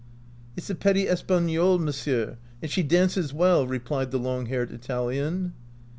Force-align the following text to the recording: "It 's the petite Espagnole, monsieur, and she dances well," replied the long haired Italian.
"It 0.57 0.63
's 0.63 0.67
the 0.67 0.73
petite 0.73 1.09
Espagnole, 1.09 1.77
monsieur, 1.77 2.39
and 2.59 2.71
she 2.71 2.81
dances 2.81 3.35
well," 3.35 3.67
replied 3.67 4.09
the 4.09 4.17
long 4.17 4.47
haired 4.47 4.71
Italian. 4.71 5.53